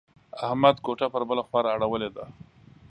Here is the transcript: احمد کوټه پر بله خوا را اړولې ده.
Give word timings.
احمد 0.47 0.75
کوټه 0.85 1.07
پر 1.13 1.21
بله 1.29 1.43
خوا 1.47 1.59
را 1.63 1.69
اړولې 1.75 2.09
ده. 2.15 2.23